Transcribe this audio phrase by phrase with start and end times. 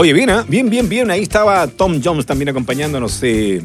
[0.00, 0.46] Oye, bien, ¿ah?
[0.48, 1.10] bien, bien, bien.
[1.10, 3.22] Ahí estaba Tom Jones también acompañándonos.
[3.22, 3.60] eh,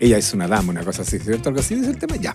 [0.00, 1.50] ella es una dama, una cosa así, ¿cierto?
[1.50, 2.16] Algo así dice el tema.
[2.16, 2.32] Ya.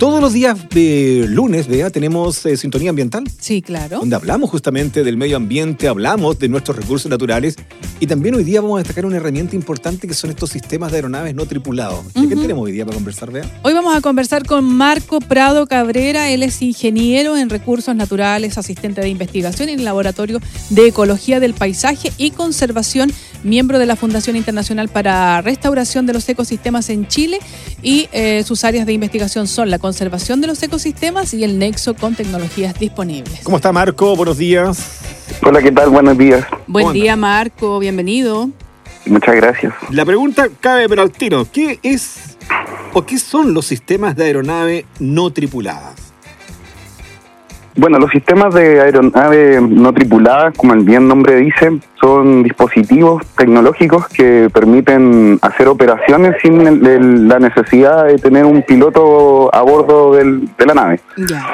[0.00, 3.24] Todos los días de lunes, vea, tenemos eh, sintonía ambiental.
[3.38, 3.98] Sí, claro.
[3.98, 7.56] donde hablamos justamente del medio ambiente, hablamos de nuestros recursos naturales
[8.00, 10.96] y también hoy día vamos a destacar una herramienta importante que son estos sistemas de
[10.96, 12.14] aeronaves no tripulados.
[12.14, 13.44] ¿De qué tenemos hoy día para conversar, Bea?
[13.62, 16.30] Hoy vamos a conversar con Marco Prado Cabrera.
[16.30, 21.52] Él es ingeniero en recursos naturales, asistente de investigación en el Laboratorio de Ecología del
[21.52, 27.38] Paisaje y Conservación, miembro de la Fundación Internacional para Restauración de los Ecosistemas en Chile.
[27.82, 31.94] Y eh, sus áreas de investigación son la conservación de los ecosistemas y el nexo
[31.94, 33.40] con tecnologías disponibles.
[33.42, 34.16] ¿Cómo está Marco?
[34.16, 35.00] Buenos días.
[35.42, 35.90] Hola, ¿qué tal?
[35.90, 36.44] Buenos días.
[36.66, 37.78] Buen día, Marco.
[37.78, 38.50] Bienvenido.
[39.06, 39.72] Muchas gracias.
[39.90, 41.46] La pregunta cabe pero al tiro.
[41.50, 42.36] ¿Qué es
[42.92, 46.09] o qué son los sistemas de aeronave no tripuladas?
[47.76, 54.08] Bueno, los sistemas de aeronave no tripuladas, como el bien nombre dice, son dispositivos tecnológicos
[54.08, 60.14] que permiten hacer operaciones sin el- el- la necesidad de tener un piloto a bordo
[60.14, 61.00] del- de la nave.
[61.16, 61.46] Ya.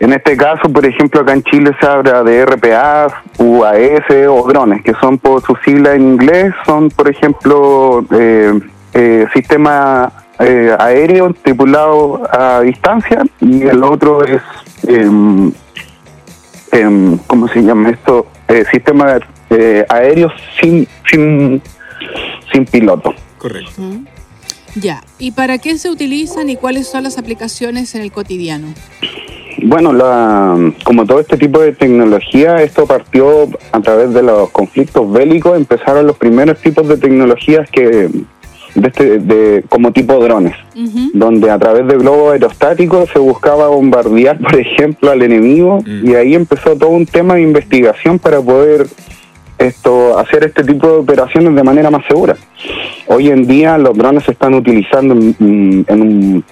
[0.00, 3.06] En este caso, por ejemplo, acá en Chile se habla de RPA,
[3.38, 8.52] UAS o drones, que son por sus siglas en inglés, son, por ejemplo, eh,
[8.92, 14.42] eh, sistema eh, aéreo tripulado a distancia y el otro es,
[14.86, 15.52] em,
[16.72, 18.26] em, ¿cómo se llama esto?
[18.48, 19.18] Eh, sistema
[19.50, 20.30] eh, aéreo
[20.60, 21.62] sin, sin,
[22.52, 23.14] sin piloto.
[23.38, 23.82] Correcto.
[24.76, 25.02] Ya.
[25.18, 28.68] ¿Y para qué se utilizan y cuáles son las aplicaciones en el cotidiano?
[29.62, 35.10] Bueno, la, como todo este tipo de tecnología, esto partió a través de los conflictos
[35.10, 38.10] bélicos, empezaron los primeros tipos de tecnologías que
[38.74, 40.54] de este, de, como tipo drones,
[41.12, 46.08] donde a través de globos aerostáticos se buscaba bombardear, por ejemplo, al enemigo, Mm.
[46.10, 48.86] y ahí empezó todo un tema de investigación para poder
[49.58, 52.36] esto hacer este tipo de operaciones de manera más segura.
[53.06, 56.44] Hoy en día los drones se están utilizando en, en un-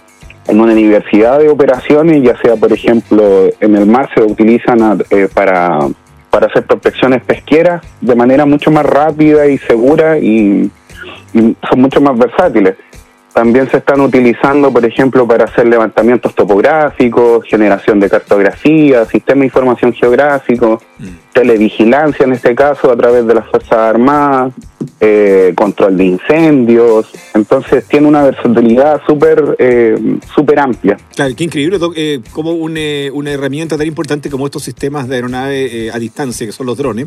[0.48, 3.22] en una diversidad de operaciones, ya sea, por ejemplo,
[3.60, 5.78] en el mar se utilizan a- eh, para,
[6.30, 10.68] para hacer prospecciones pesqueras de manera mucho más rápida y segura y,
[11.32, 12.76] y son mucho más versátiles.
[13.34, 19.46] También se están utilizando, por ejemplo, para hacer levantamientos topográficos, generación de cartografía, sistema de
[19.46, 21.06] información geográfico, Mm.
[21.32, 24.52] televigilancia en este caso a través de las Fuerzas Armadas,
[25.00, 27.10] eh, control de incendios.
[27.34, 29.96] Entonces tiene una versatilidad súper eh,
[30.34, 30.98] súper amplia.
[31.16, 35.08] Claro, qué increíble Doc, eh, como un, eh, una herramienta tan importante como estos sistemas
[35.08, 37.06] de aeronave eh, a distancia, que son los drones,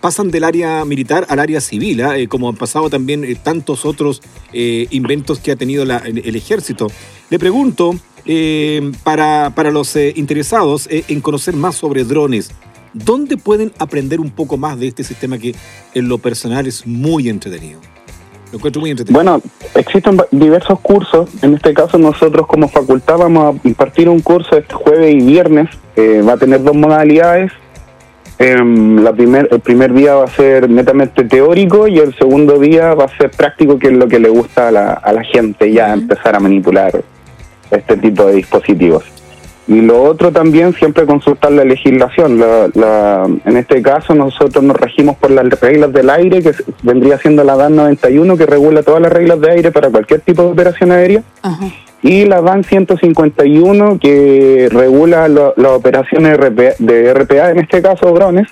[0.00, 2.16] pasan del área militar al área civil, ¿ah?
[2.18, 6.36] Eh, como han pasado también eh, tantos otros eh, inventos que ha tenido la- el,
[6.36, 6.88] ejército.
[7.30, 12.50] Le pregunto, eh, para, para los eh, interesados en conocer más sobre drones,
[12.92, 15.54] ¿dónde pueden aprender un poco más de este sistema que
[15.94, 17.80] en lo personal es muy entretenido?
[18.52, 19.22] Lo encuentro muy entretenido.
[19.22, 19.42] Bueno,
[19.74, 21.28] existen diversos cursos.
[21.42, 25.68] En este caso nosotros como facultad vamos a impartir un curso este jueves y viernes.
[25.98, 27.50] Va a tener dos modalidades.
[28.38, 32.92] Em, la primer, el primer día va a ser netamente teórico y el segundo día
[32.94, 35.72] va a ser práctico, que es lo que le gusta a la, a la gente
[35.72, 36.92] ya empezar a manipular
[37.70, 39.04] este tipo de dispositivos.
[39.68, 42.38] Y lo otro también, siempre consultar la legislación.
[42.38, 46.52] La, la- en este caso, nosotros nos regimos por las reglas del aire, que
[46.84, 50.42] vendría siendo la DAN 91, que regula todas las reglas de aire para cualquier tipo
[50.42, 51.66] de operación aérea, Ajá.
[52.02, 56.38] Y la DAN 151, que regula lo- las operaciones
[56.78, 58.46] de RPA, en este caso drones,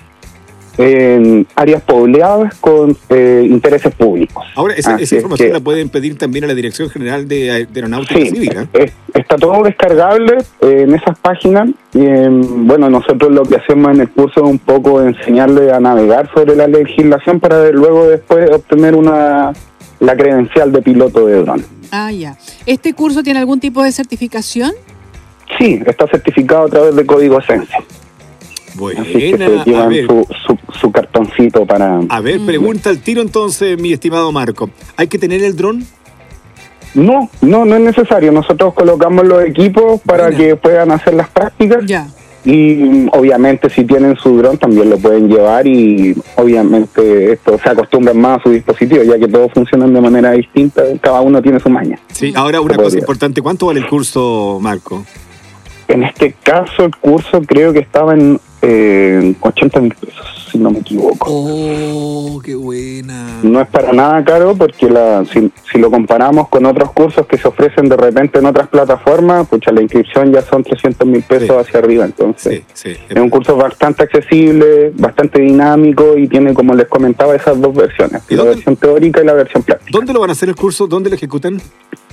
[0.77, 4.43] en áreas pobladas con eh, intereses públicos.
[4.55, 7.65] Ahora, esa, esa es información que- la pueden pedir también a la Dirección General de,
[7.65, 8.51] de Aeronáutica Sí, Civil.
[8.57, 8.67] ¿eh?
[8.73, 11.69] es- está todo descargable en esas páginas.
[11.93, 16.29] Y, bueno, nosotros lo que hacemos en el curso es un poco enseñarle a navegar
[16.33, 19.53] sobre la legislación para luego después obtener una
[20.01, 21.63] la credencial de piloto de dron.
[21.91, 22.37] Ah, ya.
[22.65, 24.71] ¿Este curso tiene algún tipo de certificación?
[25.57, 27.77] Sí, está certificado a través de Código Esencia.
[28.99, 32.01] Así que se llevan ver, su, su, su cartoncito para...
[32.09, 32.45] a ver, Mm.
[32.45, 34.69] pregunta al tiro entonces, mi estimado Marco.
[34.97, 35.85] ¿Hay que tener el dron?
[36.93, 38.31] No, no, no es necesario.
[38.31, 40.37] Nosotros colocamos los equipos para Buena.
[40.37, 41.85] que puedan hacer las prácticas.
[41.85, 42.07] Ya.
[42.45, 47.69] Y mm, obviamente si tienen su dron también lo pueden llevar y obviamente esto se
[47.69, 51.59] acostumbran más a su dispositivo ya que todos funcionan de manera distinta, cada uno tiene
[51.59, 51.99] su maña.
[52.11, 53.41] Sí, ahora una cosa importante.
[53.41, 55.03] ¿Cuánto vale el curso, Marco?
[55.87, 60.71] En este caso el curso creo que estaba en eh, 80 mil pesos, si no
[60.71, 61.27] me equivoco.
[61.29, 63.39] Oh, qué buena.
[63.43, 67.37] No es para nada caro porque la, si, si lo comparamos con otros cursos que
[67.37, 71.47] se ofrecen de repente en otras plataformas, pucha, la inscripción ya son 300 mil pesos
[71.47, 71.53] Sí.
[71.55, 72.05] hacia arriba.
[72.05, 72.97] Entonces, Sí, sí.
[73.09, 78.23] es un curso bastante accesible, bastante dinámico y tiene, como les comentaba, esas dos versiones,
[78.29, 79.91] ¿Y la dónde- versión teórica y la versión práctica.
[79.91, 80.87] ¿Dónde lo van a hacer el curso?
[80.87, 81.61] ¿Dónde lo ejecutan?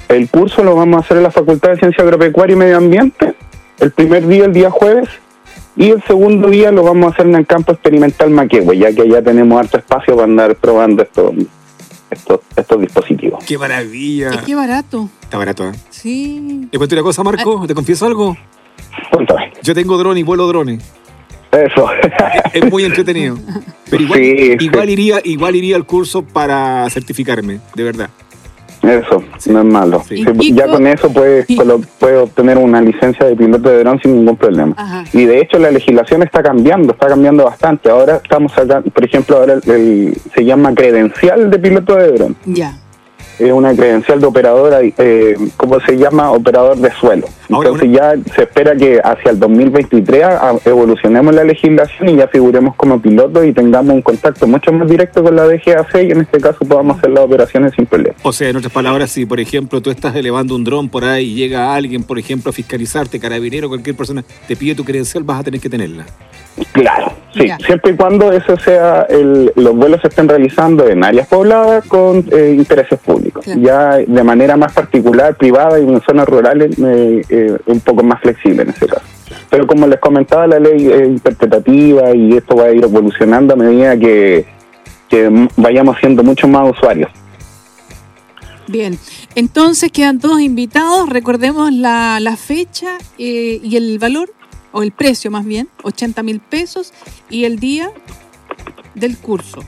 [0.08, 3.34] El curso lo vamos a hacer en la Facultad de Ciencia Agropecuaria y Medio Ambiente,
[3.80, 5.08] el primer día, el día jueves,
[5.76, 9.02] y el segundo día lo vamos a hacer en el campo experimental Maquehue, ya que
[9.02, 11.32] allá tenemos harto espacio para andar probando estos,
[12.10, 13.42] estos, estos dispositivos.
[13.44, 14.30] ¡Qué maravilla!
[14.34, 15.08] Y qué barato.
[15.22, 15.72] Está barato, ¿eh?
[15.90, 16.68] Sí.
[16.70, 17.66] ¿Te cuento una cosa, Marco?
[17.66, 18.36] ¿Te confieso algo?
[19.10, 19.52] Cuéntame.
[19.62, 20.82] Yo tengo dron y vuelo drones.
[21.52, 21.86] Eso.
[22.52, 23.36] Es muy entretenido.
[23.90, 24.64] Pero igual, Sí, sí.
[24.64, 28.10] igual iría, igual iría al curso para certificarme, de verdad.
[28.82, 30.02] Eso, no es malo.
[30.08, 30.16] Sí.
[30.16, 31.08] Sí, Y ya co- con eso
[31.56, 34.74] colo- puedes obtener una licencia de piloto de dron sin ningún problema.
[34.76, 35.04] Ajá.
[35.12, 37.88] Y de hecho la legislación está cambiando, está cambiando bastante.
[37.90, 42.36] Ahora estamos sacando, por ejemplo, ahora el- el- se llama credencial de piloto de dron.
[42.44, 42.76] Ya.
[43.38, 46.30] Es una credencial de operador, eh, ¿cómo se llama?
[46.30, 47.26] Operador de suelo.
[47.50, 52.16] Ahora, Entonces ya se espera que hacia el 2023 a- a- evolucionemos la legislación y
[52.16, 56.10] ya figuremos como piloto y tengamos un contacto mucho más directo con la DGAC y
[56.12, 58.14] en este caso podamos hacer las operaciones sin problema.
[58.22, 61.32] O sea, en otras palabras, si por ejemplo tú estás elevando un dron por ahí
[61.32, 65.40] y llega alguien, por ejemplo, a fiscalizarte, carabinero, cualquier persona, te pide tu credencial, vas
[65.40, 66.06] a tener que tenerla.
[66.72, 67.56] Claro, sí, Ya.
[67.58, 72.24] siempre y cuando eso sea, el, los vuelos se estén realizando en áreas pobladas con
[72.30, 73.44] eh, intereses públicos.
[73.44, 73.60] Claro.
[73.60, 78.20] Ya de manera más particular, privada y en zonas rurales, eh, eh, un poco más
[78.20, 79.02] flexible en ese caso.
[79.48, 83.56] Pero como les comentaba, la ley es interpretativa y esto va a ir evolucionando a
[83.56, 84.46] medida que,
[85.56, 87.10] vayamos siendo mucho más usuarios.
[88.66, 88.98] Bien.
[89.34, 91.08] Entonces quedan todos invitados.
[91.08, 94.32] Recordemos la, la fecha eh, y el valor,
[94.72, 96.92] o el precio más bien, 80 mil pesos,
[97.30, 97.90] y el día
[98.94, 99.60] del curso.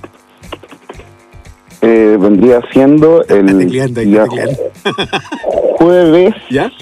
[1.83, 4.27] Eh, vendría siendo el tecleando día
[5.79, 6.73] jueves ¿Ya?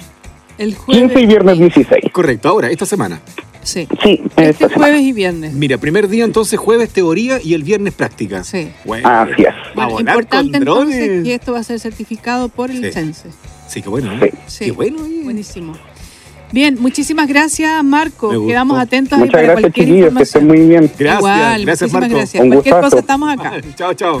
[0.57, 1.03] El jueves.
[1.11, 2.03] 15 y viernes 16.
[2.11, 3.19] Correcto, ahora, esta semana.
[3.63, 3.87] Sí.
[4.03, 4.87] Sí, Este esta semana.
[4.93, 5.53] jueves y viernes.
[5.53, 8.43] Mira, primer día entonces jueves teoría y el viernes práctica.
[8.43, 8.69] Sí.
[8.85, 9.47] Bueno, Así es.
[9.47, 10.95] a Bueno, volar importante con drones.
[10.97, 12.91] entonces que esto va a ser certificado por el Sí.
[12.91, 13.29] CENSE.
[13.67, 14.11] Sí, qué bueno.
[14.19, 14.25] Sí.
[14.25, 14.33] ¿eh?
[14.47, 14.65] Sí.
[14.65, 15.01] Qué bueno.
[15.03, 15.23] oye.
[15.23, 15.73] Buenísimo.
[16.53, 18.45] Bien, muchísimas gracias, Marco.
[18.45, 20.43] Quedamos atentos ahí Muchas para gracias, cualquier chiquillos, que información.
[20.43, 20.91] estén muy bien.
[20.99, 22.15] Gracias, Igual, gracias muchísimas Marco.
[22.15, 22.43] gracias.
[22.43, 22.89] Un Cualquier gustazo.
[22.91, 23.61] cosa estamos acá.
[23.75, 24.15] chao, chao.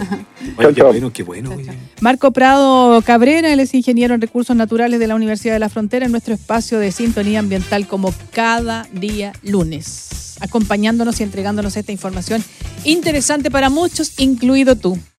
[0.57, 0.87] Oye, qué chao.
[0.87, 1.49] bueno, qué bueno.
[1.51, 1.65] Chao, oye.
[1.67, 1.75] chao.
[2.01, 6.07] Marco Prado Cabrera, él es ingeniero en recursos naturales de la Universidad de la Frontera
[6.07, 12.43] en nuestro espacio de sintonía ambiental como cada día lunes, acompañándonos y entregándonos esta información
[12.83, 14.97] interesante para muchos, incluido tú.